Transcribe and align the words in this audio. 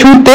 ছুটতে 0.00 0.32